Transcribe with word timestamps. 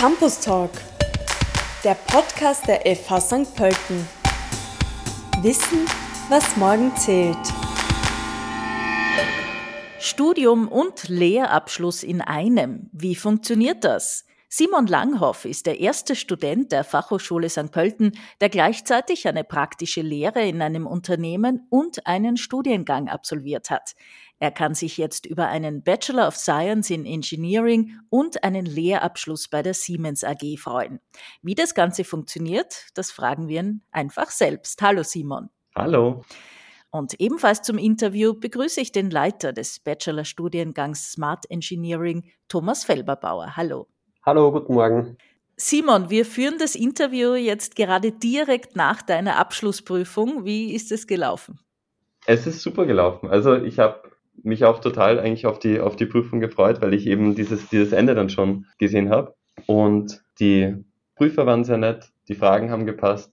Campus 0.00 0.40
Talk, 0.40 0.70
der 1.84 1.92
Podcast 1.92 2.66
der 2.66 2.80
FH 2.96 3.20
St. 3.20 3.54
Pölten. 3.54 4.08
Wissen, 5.42 5.84
was 6.30 6.56
morgen 6.56 6.96
zählt. 6.96 7.36
Studium 9.98 10.68
und 10.68 11.10
Lehrabschluss 11.10 12.02
in 12.02 12.22
einem. 12.22 12.88
Wie 12.94 13.14
funktioniert 13.14 13.84
das? 13.84 14.24
Simon 14.52 14.88
Langhoff 14.88 15.44
ist 15.44 15.66
der 15.66 15.78
erste 15.78 16.16
Student 16.16 16.72
der 16.72 16.82
Fachhochschule 16.82 17.48
St. 17.48 17.70
Pölten, 17.70 18.18
der 18.40 18.48
gleichzeitig 18.48 19.28
eine 19.28 19.44
praktische 19.44 20.02
Lehre 20.02 20.44
in 20.44 20.60
einem 20.60 20.88
Unternehmen 20.88 21.68
und 21.70 22.04
einen 22.08 22.36
Studiengang 22.36 23.08
absolviert 23.08 23.70
hat. 23.70 23.92
Er 24.40 24.50
kann 24.50 24.74
sich 24.74 24.96
jetzt 24.96 25.24
über 25.24 25.46
einen 25.46 25.84
Bachelor 25.84 26.26
of 26.26 26.34
Science 26.34 26.90
in 26.90 27.06
Engineering 27.06 28.00
und 28.08 28.42
einen 28.42 28.66
Lehrabschluss 28.66 29.46
bei 29.46 29.62
der 29.62 29.72
Siemens 29.72 30.24
AG 30.24 30.58
freuen. 30.58 30.98
Wie 31.42 31.54
das 31.54 31.76
Ganze 31.76 32.02
funktioniert, 32.02 32.86
das 32.94 33.12
fragen 33.12 33.46
wir 33.46 33.60
ihn 33.60 33.82
einfach 33.92 34.32
selbst. 34.32 34.82
Hallo 34.82 35.04
Simon. 35.04 35.48
Hallo. 35.76 36.24
Und 36.90 37.20
ebenfalls 37.20 37.62
zum 37.62 37.78
Interview 37.78 38.34
begrüße 38.34 38.80
ich 38.80 38.90
den 38.90 39.10
Leiter 39.10 39.52
des 39.52 39.78
Bachelor-Studiengangs 39.78 41.12
Smart 41.12 41.48
Engineering, 41.48 42.32
Thomas 42.48 42.82
Felberbauer. 42.82 43.56
Hallo. 43.56 43.86
Hallo, 44.22 44.52
guten 44.52 44.74
Morgen. 44.74 45.16
Simon, 45.56 46.10
wir 46.10 46.26
führen 46.26 46.58
das 46.58 46.74
Interview 46.74 47.32
jetzt 47.34 47.74
gerade 47.74 48.12
direkt 48.12 48.76
nach 48.76 49.00
deiner 49.00 49.36
Abschlussprüfung. 49.36 50.44
Wie 50.44 50.74
ist 50.74 50.92
es 50.92 51.06
gelaufen? 51.06 51.58
Es 52.26 52.46
ist 52.46 52.60
super 52.60 52.84
gelaufen. 52.84 53.30
Also 53.30 53.56
ich 53.56 53.78
habe 53.78 54.02
mich 54.42 54.66
auch 54.66 54.80
total 54.80 55.18
eigentlich 55.18 55.46
auf 55.46 55.58
die, 55.58 55.80
auf 55.80 55.96
die 55.96 56.04
Prüfung 56.04 56.40
gefreut, 56.40 56.82
weil 56.82 56.92
ich 56.92 57.06
eben 57.06 57.34
dieses, 57.34 57.70
dieses 57.70 57.92
Ende 57.92 58.14
dann 58.14 58.28
schon 58.28 58.66
gesehen 58.76 59.08
habe. 59.08 59.34
Und 59.64 60.22
die 60.38 60.76
Prüfer 61.16 61.46
waren 61.46 61.64
sehr 61.64 61.78
nett, 61.78 62.10
die 62.28 62.34
Fragen 62.34 62.70
haben 62.70 62.84
gepasst. 62.84 63.32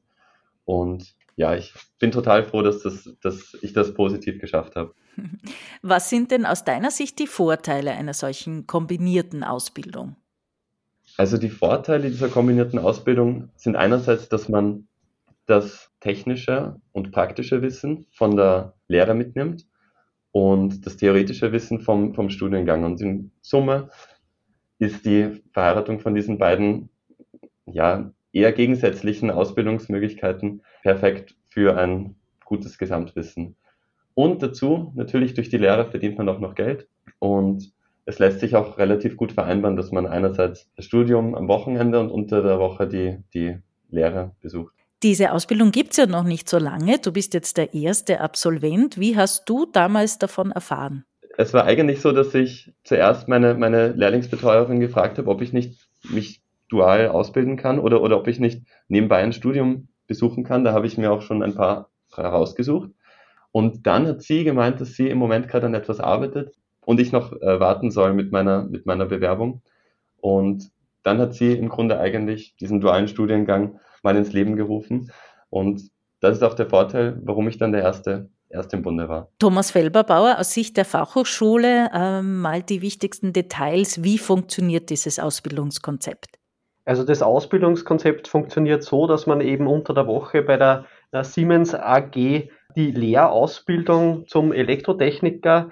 Und 0.63 1.15
ja, 1.35 1.53
ich 1.53 1.73
bin 1.99 2.11
total 2.11 2.45
froh, 2.45 2.61
dass, 2.61 2.81
das, 2.83 3.13
dass 3.21 3.57
ich 3.61 3.73
das 3.73 3.93
positiv 3.93 4.39
geschafft 4.39 4.77
habe. 4.77 4.93
Was 5.81 6.09
sind 6.09 6.31
denn 6.31 6.45
aus 6.45 6.63
deiner 6.63 6.91
Sicht 6.91 7.19
die 7.19 7.27
Vorteile 7.27 7.91
einer 7.91 8.13
solchen 8.13 8.67
kombinierten 8.67 9.43
Ausbildung? 9.43 10.15
Also 11.17 11.37
die 11.37 11.49
Vorteile 11.49 12.09
dieser 12.09 12.29
kombinierten 12.29 12.77
Ausbildung 12.77 13.49
sind 13.55 13.75
einerseits, 13.75 14.29
dass 14.29 14.49
man 14.49 14.87
das 15.47 15.89
technische 15.99 16.75
und 16.91 17.11
praktische 17.11 17.63
Wissen 17.63 18.05
von 18.11 18.35
der 18.35 18.73
Lehre 18.87 19.15
mitnimmt 19.15 19.65
und 20.31 20.85
das 20.85 20.97
theoretische 20.97 21.51
Wissen 21.51 21.79
vom, 21.79 22.13
vom 22.13 22.29
Studiengang. 22.29 22.83
Und 22.83 23.01
in 23.01 23.31
Summe 23.41 23.89
ist 24.77 25.05
die 25.05 25.41
Verheiratung 25.53 25.99
von 25.99 26.13
diesen 26.13 26.37
beiden 26.37 26.89
ja, 27.65 28.11
eher 28.31 28.51
gegensätzlichen 28.51 29.31
Ausbildungsmöglichkeiten 29.31 30.61
perfekt 30.83 31.35
für 31.49 31.77
ein 31.77 32.15
gutes 32.45 32.77
Gesamtwissen. 32.77 33.55
Und 34.13 34.43
dazu, 34.43 34.91
natürlich 34.95 35.33
durch 35.33 35.49
die 35.49 35.57
Lehre 35.57 35.89
verdient 35.89 36.19
man 36.19 36.29
auch 36.29 36.39
noch 36.39 36.53
Geld 36.53 36.87
und 37.17 37.71
es 38.07 38.19
lässt 38.19 38.39
sich 38.39 38.55
auch 38.55 38.77
relativ 38.77 39.17
gut 39.17 39.33
vereinbaren, 39.33 39.75
dass 39.75 39.91
man 39.91 40.07
einerseits 40.07 40.71
das 40.77 40.85
Studium 40.85 41.35
am 41.35 41.49
Wochenende 41.49 41.99
und 41.99 42.09
unter 42.09 42.41
der 42.41 42.57
Woche 42.57 42.87
die, 42.87 43.17
die 43.33 43.57
Lehre 43.89 44.31
besucht. 44.41 44.73
Diese 45.03 45.33
Ausbildung 45.33 45.71
gibt 45.71 45.91
es 45.91 45.97
ja 45.97 46.07
noch 46.07 46.23
nicht 46.23 46.47
so 46.47 46.57
lange. 46.57 46.99
Du 46.99 47.11
bist 47.11 47.33
jetzt 47.33 47.57
der 47.57 47.73
erste 47.73 48.21
Absolvent. 48.21 48.97
Wie 48.97 49.17
hast 49.17 49.47
du 49.49 49.65
damals 49.65 50.17
davon 50.19 50.51
erfahren? 50.51 51.03
Es 51.37 51.53
war 51.53 51.65
eigentlich 51.65 51.99
so, 51.99 52.13
dass 52.13 52.33
ich 52.33 52.73
zuerst 52.85 53.27
meine, 53.27 53.55
meine 53.55 53.89
Lehrlingsbetreuerin 53.89 54.79
gefragt 54.79 55.17
habe, 55.17 55.29
ob 55.29 55.41
ich 55.41 55.51
nicht 55.51 55.89
mich 56.09 56.41
dual 56.69 57.09
ausbilden 57.09 57.57
kann 57.57 57.77
oder, 57.77 58.01
oder 58.01 58.17
ob 58.17 58.27
ich 58.29 58.39
nicht 58.39 58.65
nebenbei 58.87 59.17
ein 59.17 59.33
Studium 59.33 59.89
besuchen 60.07 60.45
kann. 60.45 60.63
Da 60.63 60.71
habe 60.71 60.87
ich 60.87 60.97
mir 60.97 61.11
auch 61.11 61.21
schon 61.21 61.43
ein 61.43 61.55
paar 61.55 61.89
rausgesucht. 62.17 62.89
Und 63.51 63.85
dann 63.85 64.07
hat 64.07 64.21
sie 64.21 64.45
gemeint, 64.45 64.79
dass 64.79 64.93
sie 64.93 65.09
im 65.09 65.17
Moment 65.17 65.49
gerade 65.49 65.65
an 65.65 65.73
etwas 65.73 65.99
arbeitet, 65.99 66.55
und 66.87 67.01
ich 67.01 67.11
noch 67.11 67.33
äh, 67.33 67.59
warten 67.59 67.91
soll 67.91 68.13
mit 68.13 68.31
meiner, 68.31 68.63
mit 68.63 68.85
meiner 68.85 69.05
Bewerbung. 69.05 69.61
Und 70.21 70.71
dann 71.03 71.19
hat 71.19 71.33
sie 71.33 71.51
im 71.51 71.67
Grunde 71.67 71.99
eigentlich 71.99 72.55
diesen 72.55 72.79
dualen 72.79 73.09
Studiengang 73.09 73.81
mal 74.03 74.15
ins 74.15 74.31
Leben 74.31 74.55
gerufen. 74.55 75.11
Und 75.49 75.81
das 76.21 76.37
ist 76.37 76.43
auch 76.43 76.53
der 76.53 76.69
Vorteil, 76.69 77.19
warum 77.23 77.49
ich 77.49 77.57
dann 77.57 77.73
der 77.73 77.81
erste 77.81 78.29
erst 78.49 78.73
im 78.73 78.83
Bunde 78.83 79.09
war. 79.09 79.27
Thomas 79.37 79.71
Felberbauer, 79.71 80.37
aus 80.39 80.53
Sicht 80.53 80.77
der 80.77 80.85
Fachhochschule 80.85 81.89
äh, 81.93 82.21
mal 82.21 82.63
die 82.63 82.81
wichtigsten 82.81 83.33
Details. 83.33 84.01
Wie 84.01 84.17
funktioniert 84.17 84.89
dieses 84.89 85.19
Ausbildungskonzept? 85.19 86.39
Also 86.85 87.03
das 87.03 87.21
Ausbildungskonzept 87.21 88.29
funktioniert 88.29 88.81
so, 88.81 89.07
dass 89.07 89.27
man 89.27 89.41
eben 89.41 89.67
unter 89.67 89.93
der 89.93 90.07
Woche 90.07 90.41
bei 90.41 90.55
der, 90.55 90.85
der 91.11 91.25
Siemens 91.25 91.75
AG 91.75 92.13
die 92.77 92.91
Lehrausbildung 92.91 94.25
zum 94.27 94.53
Elektrotechniker 94.53 95.71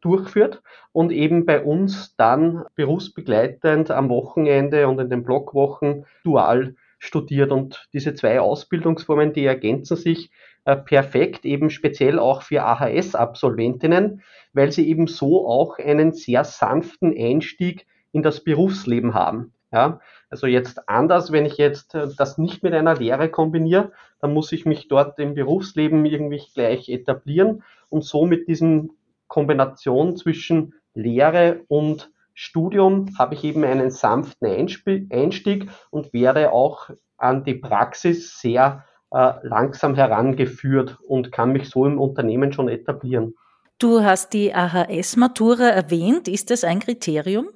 durchführt 0.00 0.62
und 0.92 1.12
eben 1.12 1.44
bei 1.44 1.62
uns 1.62 2.14
dann 2.16 2.64
berufsbegleitend 2.74 3.90
am 3.90 4.08
Wochenende 4.08 4.88
und 4.88 5.00
in 5.00 5.10
den 5.10 5.24
Blockwochen 5.24 6.06
dual 6.24 6.76
studiert. 6.98 7.52
Und 7.52 7.88
diese 7.92 8.14
zwei 8.14 8.40
Ausbildungsformen, 8.40 9.32
die 9.32 9.44
ergänzen 9.44 9.96
sich 9.96 10.30
äh, 10.64 10.76
perfekt, 10.76 11.44
eben 11.44 11.70
speziell 11.70 12.18
auch 12.18 12.42
für 12.42 12.64
AHS-Absolventinnen, 12.64 14.22
weil 14.52 14.72
sie 14.72 14.88
eben 14.88 15.06
so 15.06 15.46
auch 15.48 15.78
einen 15.78 16.12
sehr 16.12 16.44
sanften 16.44 17.14
Einstieg 17.16 17.86
in 18.12 18.22
das 18.22 18.42
Berufsleben 18.42 19.14
haben. 19.14 19.52
Ja, 19.72 20.00
also 20.30 20.46
jetzt 20.46 20.88
anders, 20.88 21.32
wenn 21.32 21.44
ich 21.44 21.56
jetzt 21.56 21.94
äh, 21.94 22.08
das 22.16 22.38
nicht 22.38 22.62
mit 22.62 22.72
einer 22.72 22.94
Lehre 22.94 23.28
kombiniere, 23.28 23.92
dann 24.20 24.32
muss 24.32 24.52
ich 24.52 24.64
mich 24.64 24.88
dort 24.88 25.18
im 25.18 25.34
Berufsleben 25.34 26.04
irgendwie 26.04 26.42
gleich 26.54 26.88
etablieren 26.88 27.62
und 27.90 28.04
so 28.04 28.26
mit 28.26 28.48
diesem 28.48 28.92
Kombination 29.28 30.16
zwischen 30.16 30.74
Lehre 30.94 31.62
und 31.68 32.10
Studium 32.34 33.16
habe 33.18 33.34
ich 33.34 33.44
eben 33.44 33.64
einen 33.64 33.90
sanften 33.90 34.46
Einstieg 35.10 35.70
und 35.90 36.12
werde 36.12 36.52
auch 36.52 36.90
an 37.16 37.44
die 37.44 37.54
Praxis 37.54 38.38
sehr 38.40 38.84
äh, 39.10 39.32
langsam 39.42 39.94
herangeführt 39.94 40.98
und 41.06 41.32
kann 41.32 41.52
mich 41.52 41.70
so 41.70 41.86
im 41.86 41.98
Unternehmen 41.98 42.52
schon 42.52 42.68
etablieren. 42.68 43.34
Du 43.78 44.02
hast 44.02 44.32
die 44.32 44.54
AHS-Matura 44.54 45.68
erwähnt. 45.68 46.28
Ist 46.28 46.50
das 46.50 46.64
ein 46.64 46.80
Kriterium? 46.80 47.48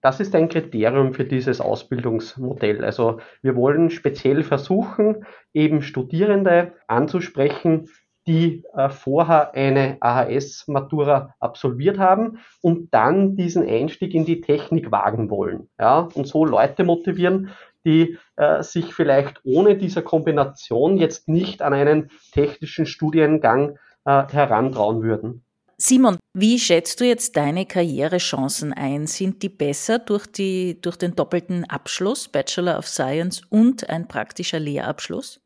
Das 0.00 0.18
ist 0.18 0.34
ein 0.34 0.48
Kriterium 0.48 1.12
für 1.12 1.24
dieses 1.24 1.60
Ausbildungsmodell. 1.60 2.84
Also 2.84 3.20
wir 3.42 3.54
wollen 3.54 3.90
speziell 3.90 4.42
versuchen, 4.42 5.26
eben 5.52 5.82
Studierende 5.82 6.72
anzusprechen, 6.86 7.90
die 8.26 8.64
äh, 8.74 8.90
vorher 8.90 9.54
eine 9.54 9.96
AHS-Matura 10.00 11.34
absolviert 11.40 11.98
haben 11.98 12.38
und 12.60 12.92
dann 12.92 13.36
diesen 13.36 13.66
Einstieg 13.66 14.14
in 14.14 14.24
die 14.24 14.40
Technik 14.40 14.92
wagen 14.92 15.30
wollen. 15.30 15.68
Ja? 15.78 16.08
Und 16.14 16.26
so 16.26 16.44
Leute 16.44 16.84
motivieren, 16.84 17.50
die 17.84 18.18
äh, 18.36 18.62
sich 18.62 18.94
vielleicht 18.94 19.40
ohne 19.44 19.76
dieser 19.76 20.02
Kombination 20.02 20.96
jetzt 20.96 21.28
nicht 21.28 21.62
an 21.62 21.72
einen 21.72 22.10
technischen 22.32 22.86
Studiengang 22.86 23.78
äh, 24.04 24.24
herantrauen 24.28 25.02
würden. 25.02 25.44
Simon, 25.78 26.18
wie 26.34 26.58
schätzt 26.58 27.00
du 27.00 27.06
jetzt 27.06 27.38
deine 27.38 27.64
Karrierechancen 27.64 28.74
ein? 28.74 29.06
Sind 29.06 29.42
die 29.42 29.48
besser 29.48 29.98
durch, 29.98 30.26
die, 30.26 30.78
durch 30.78 30.96
den 30.96 31.16
doppelten 31.16 31.64
Abschluss, 31.64 32.28
Bachelor 32.28 32.78
of 32.78 32.86
Science 32.86 33.40
und 33.48 33.88
ein 33.88 34.06
praktischer 34.06 34.60
Lehrabschluss? 34.60 35.40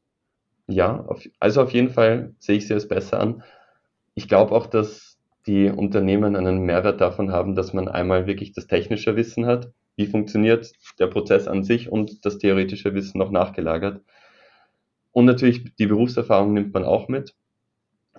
Ja, 0.66 1.00
auf, 1.06 1.22
also 1.40 1.62
auf 1.62 1.72
jeden 1.72 1.90
Fall 1.90 2.34
sehe 2.38 2.56
ich 2.56 2.66
sie 2.66 2.74
als 2.74 2.88
besser 2.88 3.20
an. 3.20 3.42
Ich 4.14 4.28
glaube 4.28 4.52
auch, 4.54 4.66
dass 4.66 5.18
die 5.46 5.68
Unternehmen 5.68 6.36
einen 6.36 6.60
Mehrwert 6.64 7.00
davon 7.00 7.32
haben, 7.32 7.54
dass 7.54 7.72
man 7.74 7.88
einmal 7.88 8.26
wirklich 8.26 8.52
das 8.52 8.66
technische 8.66 9.16
Wissen 9.16 9.46
hat, 9.46 9.72
wie 9.96 10.06
funktioniert 10.06 10.72
der 10.98 11.08
Prozess 11.08 11.48
an 11.48 11.64
sich 11.64 11.90
und 11.90 12.24
das 12.24 12.38
theoretische 12.38 12.94
Wissen 12.94 13.18
noch 13.18 13.30
nachgelagert. 13.30 14.02
Und 15.12 15.26
natürlich 15.26 15.74
die 15.76 15.86
Berufserfahrung 15.86 16.52
nimmt 16.52 16.74
man 16.74 16.84
auch 16.84 17.08
mit. 17.08 17.34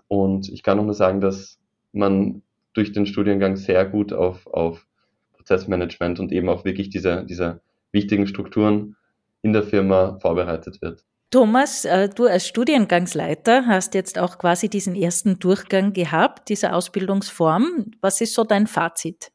Und 0.07 0.49
ich 0.49 0.63
kann 0.63 0.77
noch 0.77 0.85
mal 0.85 0.93
sagen, 0.93 1.21
dass 1.21 1.59
man 1.93 2.43
durch 2.73 2.91
den 2.91 3.05
Studiengang 3.05 3.55
sehr 3.57 3.85
gut 3.85 4.13
auf, 4.13 4.47
auf 4.47 4.87
Prozessmanagement 5.33 6.19
und 6.19 6.31
eben 6.31 6.49
auch 6.49 6.65
wirklich 6.65 6.89
diese, 6.89 7.25
diese 7.25 7.61
wichtigen 7.91 8.27
Strukturen 8.27 8.95
in 9.41 9.53
der 9.53 9.63
Firma 9.63 10.19
vorbereitet 10.19 10.81
wird. 10.81 11.03
Thomas, 11.31 11.85
äh, 11.85 12.09
du 12.09 12.25
als 12.25 12.47
Studiengangsleiter 12.47 13.65
hast 13.65 13.93
jetzt 13.93 14.19
auch 14.19 14.37
quasi 14.37 14.69
diesen 14.69 14.95
ersten 14.95 15.39
Durchgang 15.39 15.93
gehabt, 15.93 16.49
dieser 16.49 16.75
Ausbildungsform. 16.75 17.91
Was 18.01 18.21
ist 18.21 18.33
so 18.33 18.43
dein 18.43 18.67
Fazit? 18.67 19.31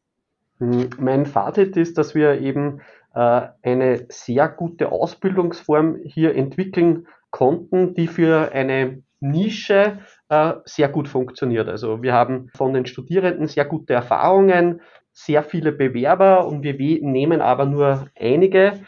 Hm, 0.59 0.91
mein 0.99 1.27
Fazit 1.27 1.77
ist, 1.77 1.99
dass 1.99 2.15
wir 2.15 2.41
eben 2.41 2.81
äh, 3.15 3.43
eine 3.63 4.07
sehr 4.09 4.49
gute 4.49 4.93
Ausbildungsform 4.93 5.99
hier 6.05 6.35
entwickeln 6.35 7.07
konnten, 7.31 7.95
die 7.95 8.07
für 8.07 8.53
eine 8.53 9.03
Nische 9.21 9.99
äh, 10.29 10.55
sehr 10.65 10.89
gut 10.89 11.09
funktioniert. 11.09 11.69
Also 11.69 12.03
wir 12.03 12.15
haben 12.15 12.49
von 12.55 12.73
den 12.73 12.87
Studierenden 12.87 13.47
sehr 13.47 13.65
gute 13.65 13.93
Erfahrungen. 13.93 14.81
sehr 15.13 15.43
viele 15.43 15.73
Bewerber 15.73 16.47
und 16.47 16.63
wir 16.63 16.75
nehmen 17.03 17.41
aber 17.41 17.67
nur 17.67 18.07
einige. 18.19 18.81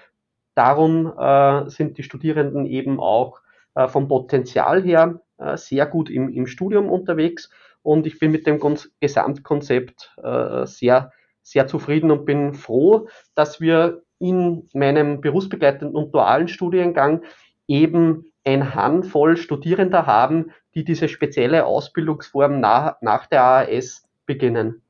Darum 0.55 1.13
äh, 1.19 1.69
sind 1.71 1.99
die 1.99 2.03
Studierenden 2.03 2.67
eben 2.67 3.01
auch 3.01 3.41
äh, 3.75 3.89
vom 3.89 4.09
Potenzial 4.09 4.83
her 4.83 5.21
äh, 5.39 5.57
sehr 5.57 5.87
gut 5.87 6.11
im, 6.11 6.29
im 6.29 6.47
Studium 6.47 6.91
unterwegs 6.91 7.51
und 7.83 8.07
ich 8.07 8.19
bin 8.19 8.31
mit 8.31 8.47
dem 8.47 8.61
Gesamtkonzept 9.01 10.15
äh, 10.23 10.67
sehr, 10.67 11.13
sehr 11.43 11.67
zufrieden 11.67 12.11
und 12.11 12.25
bin 12.25 12.55
froh, 12.55 13.09
dass 13.35 13.61
wir 13.61 14.03
in 14.19 14.69
meinem 14.73 15.21
berufsbegleitenden 15.21 15.97
und 15.97 16.15
dualen 16.15 16.49
Studiengang 16.49 17.23
eben 17.67 18.33
ein 18.45 18.75
Handvoll 18.75 19.37
Studierender 19.37 20.07
haben, 20.07 20.53
die 20.75 20.85
diese 20.85 21.09
spezielle 21.09 21.67
Ausbildungsform 21.67 22.61
nach, 22.61 22.97
nach 23.01 23.27
der 23.27 23.43
AAS 23.43 24.05
beginnen. 24.27 24.82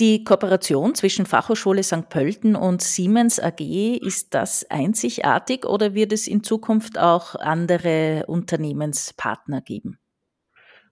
Die 0.00 0.24
Kooperation 0.24 0.96
zwischen 0.96 1.24
Fachhochschule 1.24 1.84
St. 1.84 2.08
Pölten 2.08 2.56
und 2.56 2.82
Siemens 2.82 3.38
AG, 3.38 3.60
ist 3.60 4.34
das 4.34 4.66
einzigartig 4.68 5.64
oder 5.66 5.94
wird 5.94 6.12
es 6.12 6.26
in 6.26 6.42
Zukunft 6.42 6.98
auch 6.98 7.36
andere 7.36 8.24
Unternehmenspartner 8.26 9.60
geben? 9.60 10.00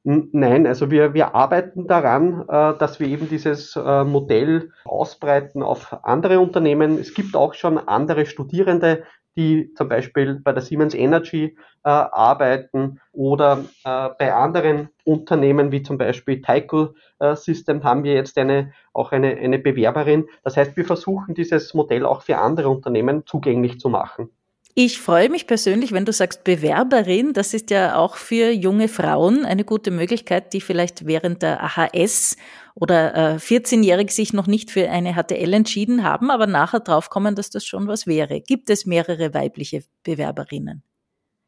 Nein, 0.05 0.67
also 0.69 0.91
wir, 0.93 1.15
wir 1.15 1.35
arbeiten 1.35 1.89
daran, 1.89 2.43
äh, 2.49 2.79
dass 2.79 3.01
wir 3.01 3.09
eben 3.09 3.29
dieses 3.29 3.77
äh, 3.77 4.05
Modell 4.05 4.71
ausbreiten 4.85 5.63
auf 5.63 6.05
andere 6.05 6.39
Unternehmen. 6.39 6.99
Es 6.99 7.15
gibt 7.15 7.35
auch 7.35 7.55
schon 7.55 7.79
andere 7.79 8.27
Studierende, 8.27 9.05
die 9.37 9.73
zum 9.75 9.89
Beispiel 9.89 10.41
bei 10.43 10.53
der 10.53 10.63
Siemens 10.63 10.95
Energy 10.95 11.57
äh, 11.85 11.89
arbeiten 11.89 13.01
oder 13.13 13.65
äh, 13.85 14.09
bei 14.19 14.33
anderen 14.33 14.91
Unternehmen 15.05 15.73
wie 15.73 15.83
zum 15.83 15.99
Beispiel 15.99 16.43
Tyco 16.43 16.95
äh, 17.19 17.35
System 17.35 17.83
haben 17.85 18.05
wir 18.05 18.15
jetzt 18.15 18.37
eine, 18.39 18.73
auch 18.93 19.13
eine, 19.13 19.37
eine 19.37 19.59
Bewerberin. 19.59 20.29
Das 20.45 20.57
heißt, 20.57 20.77
wir 20.77 20.85
versuchen 20.85 21.35
dieses 21.35 21.75
Modell 21.75 22.05
auch 22.05 22.23
für 22.23 22.39
andere 22.39 22.69
Unternehmen 22.69 23.27
zugänglich 23.27 23.81
zu 23.81 23.89
machen. 23.89 24.31
Ich 24.75 25.01
freue 25.01 25.29
mich 25.29 25.47
persönlich, 25.47 25.93
wenn 25.93 26.07
du 26.07 26.13
sagst 26.13 26.45
Bewerberin. 26.45 27.35
Das 27.35 27.53
ist 27.53 27.71
ja 27.71 27.97
auch 27.97 28.17
für 28.17 28.51
junge 28.51 28.89
Frauen 28.89 29.45
eine 29.45 29.65
gute 29.65 29.91
Möglichkeit, 29.91 30.55
die 30.55 30.63
vielleicht 30.63 31.07
während 31.07 31.43
der 31.43 31.63
AHS 31.63 32.39
oder 32.75 33.35
äh, 33.35 33.37
14-jährig 33.37 34.13
sich 34.13 34.33
noch 34.33 34.47
nicht 34.47 34.71
für 34.71 34.89
eine 34.89 35.13
HTL 35.13 35.53
entschieden 35.53 36.05
haben, 36.05 36.31
aber 36.31 36.47
nachher 36.47 36.81
draufkommen, 36.81 37.35
dass 37.35 37.51
das 37.51 37.67
schon 37.67 37.87
was 37.87 38.07
wäre. 38.07 38.41
Gibt 38.41 38.71
es 38.71 38.87
mehrere 38.87 39.35
weibliche 39.35 39.83
Bewerberinnen? 40.05 40.83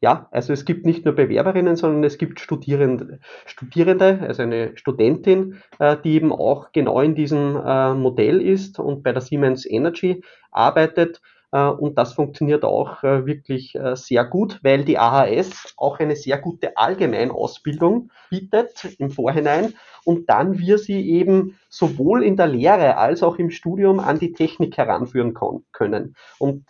Ja, 0.01 0.27
also 0.29 0.53
es 0.53 0.65
gibt 0.65 0.85
nicht 0.85 1.03
nur 1.03 1.15
Bewerberinnen, 1.15 1.75
sondern 1.75 2.03
es 2.03 2.19
gibt 2.19 2.39
Studierende, 2.39 3.19
Studierende 3.47 4.19
also 4.21 4.43
eine 4.43 4.77
Studentin, 4.77 5.63
äh, 5.79 5.97
die 6.03 6.13
eben 6.13 6.31
auch 6.31 6.71
genau 6.73 7.01
in 7.01 7.15
diesem 7.15 7.55
äh, 7.55 7.95
Modell 7.95 8.39
ist 8.39 8.77
und 8.77 9.01
bei 9.01 9.13
der 9.13 9.21
Siemens 9.21 9.65
Energy 9.65 10.21
arbeitet. 10.51 11.21
Äh, 11.55 11.69
und 11.69 11.97
das 11.97 12.13
funktioniert 12.13 12.65
auch 12.65 13.01
äh, 13.03 13.25
wirklich 13.25 13.75
äh, 13.75 13.95
sehr 13.95 14.25
gut, 14.25 14.59
weil 14.61 14.83
die 14.83 14.97
AHS 14.97 15.73
auch 15.77 15.99
eine 15.99 16.17
sehr 16.17 16.37
gute 16.37 16.75
Allgemeinausbildung 16.75 18.11
bietet 18.29 18.83
im 18.99 19.09
Vorhinein 19.09 19.73
und 20.03 20.29
dann 20.29 20.59
wir 20.59 20.77
sie 20.77 21.09
eben 21.09 21.57
sowohl 21.69 22.23
in 22.23 22.35
der 22.35 22.47
Lehre 22.47 22.97
als 22.97 23.23
auch 23.23 23.37
im 23.37 23.51
Studium 23.51 24.01
an 24.01 24.19
die 24.19 24.33
Technik 24.33 24.77
heranführen 24.77 25.33
können. 25.71 26.15
Und 26.37 26.63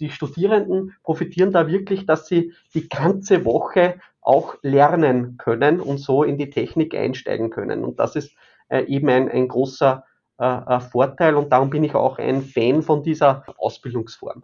die 0.00 0.10
Studierenden 0.10 0.94
profitieren 1.02 1.52
da 1.52 1.66
wirklich, 1.66 2.06
dass 2.06 2.26
sie 2.26 2.52
die 2.74 2.88
ganze 2.88 3.44
Woche 3.44 4.00
auch 4.22 4.56
lernen 4.62 5.36
können 5.36 5.80
und 5.80 5.98
so 5.98 6.22
in 6.22 6.38
die 6.38 6.50
Technik 6.50 6.94
einsteigen 6.94 7.50
können. 7.50 7.84
Und 7.84 7.98
das 7.98 8.16
ist 8.16 8.32
eben 8.70 9.08
ein, 9.08 9.30
ein 9.30 9.48
großer 9.48 10.04
äh, 10.38 10.80
Vorteil 10.80 11.34
und 11.34 11.50
darum 11.52 11.70
bin 11.70 11.84
ich 11.84 11.94
auch 11.94 12.18
ein 12.18 12.42
Fan 12.42 12.82
von 12.82 13.02
dieser 13.02 13.44
Ausbildungsform. 13.58 14.42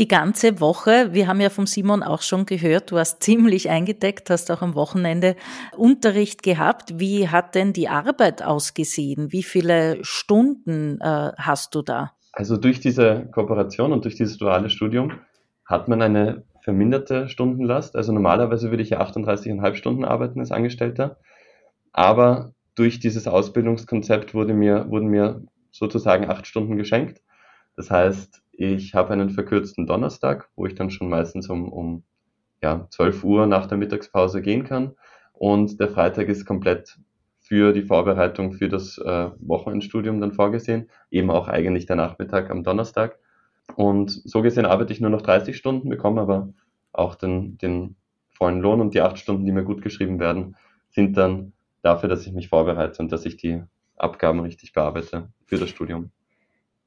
Die 0.00 0.08
ganze 0.08 0.58
Woche, 0.60 1.12
wir 1.12 1.28
haben 1.28 1.40
ja 1.40 1.50
vom 1.50 1.66
Simon 1.66 2.02
auch 2.02 2.22
schon 2.22 2.46
gehört, 2.46 2.90
du 2.90 2.98
hast 2.98 3.22
ziemlich 3.22 3.70
eingedeckt, 3.70 4.28
hast 4.28 4.50
auch 4.50 4.60
am 4.60 4.74
Wochenende 4.74 5.36
Unterricht 5.76 6.42
gehabt. 6.42 6.98
Wie 6.98 7.28
hat 7.28 7.54
denn 7.54 7.72
die 7.72 7.88
Arbeit 7.88 8.42
ausgesehen? 8.42 9.30
Wie 9.30 9.44
viele 9.44 9.98
Stunden 10.02 11.00
äh, 11.00 11.30
hast 11.36 11.76
du 11.76 11.82
da? 11.82 12.10
Also 12.32 12.56
durch 12.56 12.80
diese 12.80 13.26
Kooperation 13.30 13.92
und 13.92 14.04
durch 14.04 14.16
dieses 14.16 14.36
duale 14.36 14.68
Studium 14.68 15.12
hat 15.64 15.86
man 15.86 16.02
eine 16.02 16.42
verminderte 16.64 17.28
Stundenlast. 17.28 17.94
Also 17.94 18.12
normalerweise 18.12 18.70
würde 18.70 18.82
ich 18.82 18.90
ja 18.90 19.00
38,5 19.00 19.76
Stunden 19.76 20.04
arbeiten 20.04 20.40
als 20.40 20.50
Angestellter. 20.50 21.18
Aber 21.92 22.53
durch 22.74 22.98
dieses 23.00 23.26
Ausbildungskonzept 23.28 24.34
wurde 24.34 24.54
mir, 24.54 24.90
wurden 24.90 25.08
mir 25.08 25.42
sozusagen 25.70 26.28
acht 26.28 26.46
Stunden 26.46 26.76
geschenkt. 26.76 27.22
Das 27.76 27.90
heißt, 27.90 28.42
ich 28.52 28.94
habe 28.94 29.12
einen 29.12 29.30
verkürzten 29.30 29.86
Donnerstag, 29.86 30.48
wo 30.56 30.66
ich 30.66 30.74
dann 30.74 30.90
schon 30.90 31.08
meistens 31.08 31.48
um, 31.48 31.72
um 31.72 32.04
ja, 32.62 32.86
12 32.90 33.24
Uhr 33.24 33.46
nach 33.46 33.66
der 33.66 33.78
Mittagspause 33.78 34.42
gehen 34.42 34.64
kann. 34.64 34.94
Und 35.32 35.80
der 35.80 35.88
Freitag 35.88 36.28
ist 36.28 36.46
komplett 36.46 36.98
für 37.40 37.72
die 37.72 37.82
Vorbereitung 37.82 38.52
für 38.52 38.68
das 38.68 38.96
äh, 38.98 39.30
Wochenendstudium 39.40 40.20
dann 40.20 40.32
vorgesehen, 40.32 40.88
eben 41.10 41.30
auch 41.30 41.48
eigentlich 41.48 41.86
der 41.86 41.96
Nachmittag 41.96 42.50
am 42.50 42.62
Donnerstag. 42.62 43.18
Und 43.76 44.10
so 44.10 44.40
gesehen 44.40 44.64
arbeite 44.66 44.92
ich 44.92 45.00
nur 45.00 45.10
noch 45.10 45.22
30 45.22 45.56
Stunden, 45.56 45.88
bekomme 45.88 46.22
aber 46.22 46.54
auch 46.92 47.16
den, 47.16 47.58
den 47.58 47.96
vollen 48.30 48.60
Lohn 48.60 48.80
und 48.80 48.94
die 48.94 49.00
acht 49.00 49.18
Stunden, 49.18 49.44
die 49.44 49.52
mir 49.52 49.64
gut 49.64 49.82
geschrieben 49.82 50.20
werden, 50.20 50.56
sind 50.90 51.16
dann 51.16 51.52
dafür, 51.84 52.08
dass 52.08 52.26
ich 52.26 52.32
mich 52.32 52.48
vorbereite 52.48 53.02
und 53.02 53.12
dass 53.12 53.26
ich 53.26 53.36
die 53.36 53.62
Abgaben 53.96 54.40
richtig 54.40 54.72
bearbeite 54.72 55.28
für 55.46 55.58
das 55.58 55.68
Studium. 55.68 56.10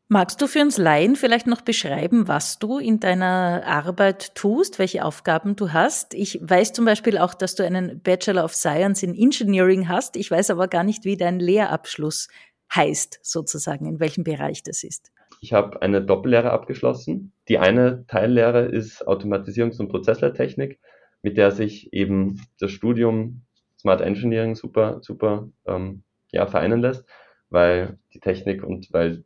Magst 0.09 0.41
du 0.41 0.47
für 0.47 0.61
uns 0.61 0.77
Laien 0.77 1.17
vielleicht 1.17 1.47
noch 1.47 1.59
beschreiben, 1.59 2.29
was 2.29 2.59
du 2.59 2.77
in 2.77 3.01
deiner 3.01 3.63
Arbeit 3.65 4.35
tust, 4.35 4.79
welche 4.79 5.03
Aufgaben 5.03 5.57
du 5.57 5.73
hast? 5.73 6.13
Ich 6.13 6.39
weiß 6.41 6.71
zum 6.71 6.85
Beispiel 6.85 7.17
auch, 7.17 7.33
dass 7.33 7.55
du 7.55 7.63
einen 7.65 8.01
Bachelor 8.01 8.45
of 8.45 8.55
Science 8.55 9.03
in 9.03 9.13
Engineering 9.13 9.89
hast. 9.89 10.15
Ich 10.15 10.31
weiß 10.31 10.49
aber 10.49 10.69
gar 10.69 10.85
nicht, 10.85 11.03
wie 11.03 11.17
dein 11.17 11.41
Lehrabschluss 11.41 12.29
heißt, 12.73 13.19
sozusagen, 13.21 13.85
in 13.85 13.99
welchem 13.99 14.23
Bereich 14.23 14.63
das 14.63 14.83
ist. 14.83 15.11
Ich 15.41 15.51
habe 15.51 15.81
eine 15.81 16.01
Doppellehre 16.01 16.51
abgeschlossen. 16.51 17.33
Die 17.49 17.57
eine 17.57 18.05
Teillehre 18.07 18.65
ist 18.65 19.05
Automatisierungs- 19.05 19.79
und 19.79 19.89
Prozessleitechnik, 19.89 20.79
mit 21.21 21.35
der 21.35 21.51
sich 21.51 21.91
eben 21.91 22.41
das 22.59 22.71
Studium 22.71 23.41
Smart 23.87 24.01
Engineering 24.01 24.55
super, 24.55 24.99
super 25.01 25.47
ähm, 25.65 26.03
ja, 26.33 26.45
vereinen 26.45 26.81
lässt, 26.81 27.05
weil 27.49 27.97
die 28.13 28.19
Technik 28.19 28.61
und 28.61 28.91
weil 28.91 29.23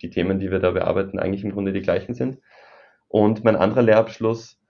die 0.00 0.10
Themen, 0.10 0.38
die 0.38 0.52
wir 0.52 0.60
da 0.60 0.70
bearbeiten, 0.70 1.18
eigentlich 1.18 1.42
im 1.42 1.50
Grunde 1.50 1.72
die 1.72 1.82
gleichen 1.82 2.14
sind. 2.14 2.38
Und 3.08 3.42
mein 3.42 3.56
anderer 3.56 3.82
Lehrabschluss 3.82 4.60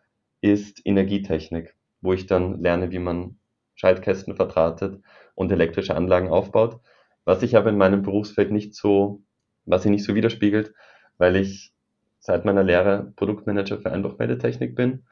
ist 0.40 0.80
Energietechnik, 0.86 1.76
wo 2.00 2.14
ich 2.14 2.24
dann 2.24 2.62
lerne, 2.62 2.90
wie 2.92 2.98
man 2.98 3.36
Schaltkästen 3.74 4.36
verdrahtet 4.36 5.02
und 5.34 5.52
elektrische 5.52 5.94
Anlagen 5.94 6.30
aufbaut, 6.30 6.80
was 7.26 7.40
sich 7.40 7.58
aber 7.58 7.68
in 7.68 7.76
meinem 7.76 8.00
Berufsfeld 8.00 8.50
nicht 8.50 8.74
so, 8.74 9.20
was 9.66 9.82
sich 9.82 9.90
nicht 9.90 10.04
so 10.04 10.14
widerspiegelt, 10.14 10.72
weil 11.18 11.36
ich 11.36 11.74
seit 12.20 12.46
meiner 12.46 12.62
Lehre 12.62 13.12
Produktmanager 13.16 13.76
für 13.76 13.92
Einbruchmeldetechnik 13.92 14.74
bin 14.74 15.04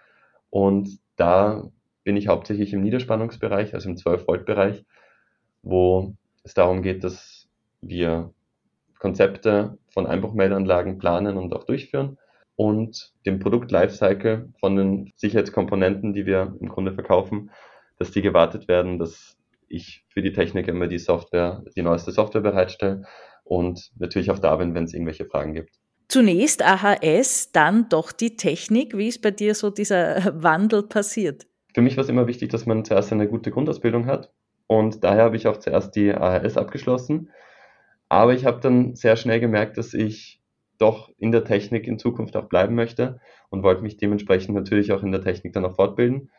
und 0.49 0.99
da 1.17 1.71
bin 2.05 2.17
ich 2.17 2.29
hauptsächlich 2.29 2.73
im 2.73 2.83
Niederspannungsbereich, 2.83 3.75
also 3.75 3.89
im 3.89 3.97
12-Volt-Bereich, 3.97 4.85
wo 5.63 6.15
es 6.45 6.55
darum 6.55 6.83
geht, 6.83 7.03
dass 7.03 7.49
wir 7.81 8.33
Konzepte 8.99 9.79
von 9.89 10.07
Einbruchmeldeanlagen 10.07 10.99
planen 10.99 11.37
und 11.37 11.53
auch 11.55 11.65
durchführen 11.65 12.19
und 12.57 13.13
den 13.27 13.39
Produkt-Lifecycle 13.39 14.53
von 14.61 14.77
den 14.77 15.13
Sicherheitskomponenten, 15.17 16.13
die 16.13 16.27
wir 16.27 16.57
im 16.61 16.69
Grunde 16.69 16.93
verkaufen, 16.93 17.51
dass 17.99 18.13
die 18.13 18.23
gewartet 18.23 18.69
werden, 18.69 18.99
dass 18.99 19.37
ich 19.69 20.05
für 20.09 20.23
die 20.23 20.33
Technik 20.33 20.69
immer 20.69 20.87
die 20.87 20.99
Software, 20.99 21.65
die 21.77 21.83
neueste 21.83 22.13
Software 22.13 22.43
bereitstelle 22.43 23.05
und 23.43 23.91
natürlich 23.99 24.31
auch 24.31 24.39
da 24.39 24.57
bin, 24.57 24.75
wenn 24.75 24.85
es 24.85 24.95
irgendwelche 24.95 25.27
Fragen 25.27 25.55
gibt. 25.55 25.75
Zunächst 26.09 26.63
AHS, 26.63 27.51
dann 27.53 27.89
doch 27.89 28.13
die 28.13 28.37
Technik. 28.37 28.97
Wie 28.97 29.09
ist 29.09 29.23
bei 29.23 29.31
dir 29.31 29.55
so 29.55 29.71
dieser 29.71 30.43
Wandel 30.43 30.83
passiert? 30.83 31.47
Für 31.75 31.83
mich 31.83 31.97
war 31.97 32.05
es 32.05 32.09
immer 32.09 32.29
wichtig, 32.29 32.51
dass 32.51 32.67
man 32.67 32.85
zuerst 32.85 33.13
eine 33.13 33.29
gute 33.29 33.51
Grundausbildung 33.51 34.07
hat. 34.07 34.33
Und 34.69 35.03
daher 35.03 35.25
habe 35.25 35.37
ich 35.37 35.49
auch 35.49 35.59
zuerst 35.59 35.97
die 35.97 36.15
AHS 36.15 36.57
abgeschlossen. 36.57 37.31
Aber 38.09 38.33
ich 38.33 38.47
habe 38.47 38.61
dann 38.61 38.95
sehr 38.95 39.17
schnell 39.17 39.41
gemerkt, 39.41 39.77
dass 39.77 39.93
ich 39.93 40.41
doch 40.79 41.11
in 41.19 41.33
der 41.33 41.45
Technik 41.45 41.87
in 41.87 41.99
Zukunft 41.99 42.37
auch 42.37 42.49
bleiben 42.49 42.75
möchte 42.75 43.21
und 43.51 43.63
wollte 43.63 43.83
mich 43.83 43.97
dementsprechend 43.97 44.55
natürlich 44.55 44.93
auch 44.93 45.03
in 45.03 45.13
der 45.13 45.23
Technik 45.23 45.53
dann 45.53 45.65
auch 45.65 45.75
fortbilden. 45.75 46.31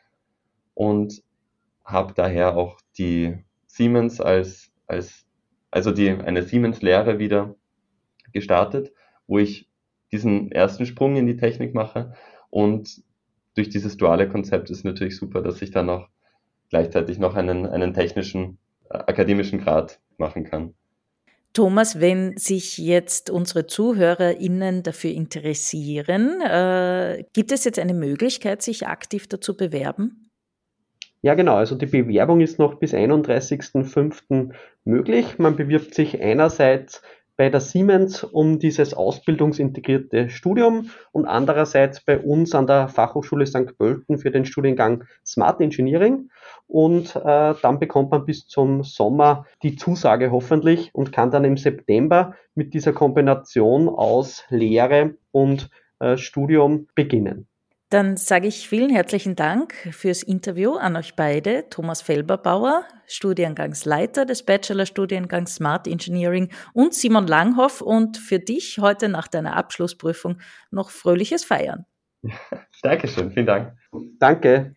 Und 0.73 1.21
habe 1.83 2.13
daher 2.13 2.55
auch 2.55 2.79
die 2.97 3.37
Siemens 3.67 4.21
als, 4.21 4.71
als 4.87 5.25
also 5.69 5.91
die, 5.91 6.09
eine 6.09 6.43
Siemens-Lehre 6.43 7.19
wieder 7.19 7.55
gestartet, 8.31 8.93
wo 9.27 9.37
ich 9.37 9.69
diesen 10.11 10.51
ersten 10.51 10.85
Sprung 10.85 11.17
in 11.17 11.27
die 11.27 11.37
Technik 11.37 11.73
mache 11.73 12.13
und 12.49 13.03
durch 13.55 13.69
dieses 13.69 13.97
duale 13.97 14.29
Konzept 14.29 14.69
ist 14.69 14.85
natürlich 14.85 15.17
super, 15.17 15.41
dass 15.41 15.61
ich 15.61 15.71
dann 15.71 15.89
auch 15.89 16.07
gleichzeitig 16.69 17.17
noch 17.17 17.35
einen, 17.35 17.65
einen 17.65 17.93
technischen, 17.93 18.57
äh, 18.89 18.97
akademischen 18.97 19.59
Grad 19.59 19.99
machen 20.17 20.43
kann. 20.43 20.73
Thomas, 21.53 22.01
wenn 22.01 22.35
sich 22.35 22.77
jetzt 22.77 23.29
unsere 23.29 23.65
ZuhörerInnen 23.65 24.83
dafür 24.83 25.11
interessieren, 25.11 26.41
äh, 26.41 27.23
gibt 27.31 27.53
es 27.53 27.63
jetzt 27.63 27.79
eine 27.79 27.93
Möglichkeit, 27.93 28.61
sich 28.61 28.87
aktiv 28.87 29.27
dazu 29.27 29.55
bewerben? 29.55 30.29
Ja, 31.21 31.33
genau. 31.33 31.55
Also 31.55 31.75
die 31.75 31.85
Bewerbung 31.85 32.41
ist 32.41 32.59
noch 32.59 32.75
bis 32.75 32.93
31.05. 32.93 34.53
möglich. 34.83 35.39
Man 35.39 35.55
bewirbt 35.55 35.95
sich 35.95 36.21
einerseits 36.21 37.01
bei 37.37 37.49
der 37.49 37.59
Siemens 37.59 38.23
um 38.23 38.59
dieses 38.59 38.93
ausbildungsintegrierte 38.93 40.29
Studium 40.29 40.89
und 41.11 41.25
andererseits 41.25 42.01
bei 42.01 42.19
uns 42.19 42.55
an 42.55 42.67
der 42.67 42.87
Fachhochschule 42.87 43.45
St. 43.45 43.77
Pölten 43.77 44.17
für 44.17 44.31
den 44.31 44.45
Studiengang 44.45 45.03
Smart 45.25 45.59
Engineering. 45.61 46.29
Und 46.67 47.15
äh, 47.15 47.53
dann 47.61 47.79
bekommt 47.79 48.11
man 48.11 48.25
bis 48.25 48.47
zum 48.47 48.83
Sommer 48.83 49.45
die 49.63 49.75
Zusage 49.75 50.31
hoffentlich 50.31 50.89
und 50.93 51.11
kann 51.11 51.31
dann 51.31 51.43
im 51.43 51.57
September 51.57 52.35
mit 52.55 52.73
dieser 52.73 52.93
Kombination 52.93 53.89
aus 53.89 54.43
Lehre 54.49 55.15
und 55.31 55.69
äh, 55.99 56.17
Studium 56.17 56.87
beginnen. 56.95 57.47
Dann 57.89 58.17
sage 58.17 58.47
ich 58.47 58.67
vielen 58.67 58.89
herzlichen 58.89 59.35
Dank 59.35 59.73
fürs 59.91 60.23
Interview 60.23 60.73
an 60.73 60.95
euch 60.95 61.15
beide. 61.15 61.69
Thomas 61.69 62.01
Felberbauer, 62.01 62.83
Studiengangsleiter 63.05 64.25
des 64.25 64.43
Bachelorstudiengangs 64.43 65.55
Smart 65.55 65.87
Engineering 65.87 66.51
und 66.73 66.95
Simon 66.95 67.27
Langhoff 67.27 67.81
und 67.81 68.17
für 68.17 68.39
dich 68.39 68.79
heute 68.79 69.07
nach 69.07 69.27
deiner 69.27 69.55
Abschlussprüfung 69.55 70.39
noch 70.71 70.89
fröhliches 70.89 71.45
Feiern. 71.45 71.85
Dankeschön, 72.81 73.31
vielen 73.31 73.45
Dank. 73.45 73.77
Danke. 74.19 74.73